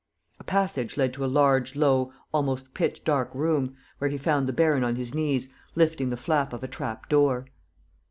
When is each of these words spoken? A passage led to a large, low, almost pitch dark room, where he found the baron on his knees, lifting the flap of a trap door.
A 0.39 0.43
passage 0.43 0.97
led 0.97 1.13
to 1.13 1.23
a 1.23 1.27
large, 1.29 1.75
low, 1.75 2.11
almost 2.33 2.73
pitch 2.73 3.03
dark 3.03 3.29
room, 3.35 3.75
where 3.99 4.09
he 4.09 4.17
found 4.17 4.47
the 4.47 4.51
baron 4.51 4.83
on 4.83 4.95
his 4.95 5.13
knees, 5.13 5.49
lifting 5.75 6.09
the 6.09 6.17
flap 6.17 6.53
of 6.53 6.63
a 6.63 6.67
trap 6.67 7.07
door. 7.07 7.45